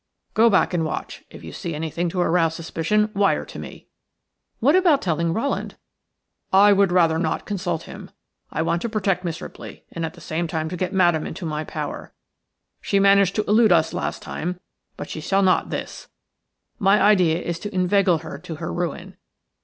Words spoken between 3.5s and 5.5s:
me." "What about telling